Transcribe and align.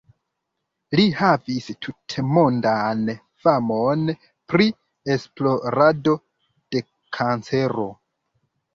Li 0.99 1.03
havis 1.19 1.67
tutmondan 1.87 3.05
famon 3.45 4.09
pri 4.55 4.69
esplorado 5.19 6.19
de 6.75 6.87
kancero. 7.21 7.91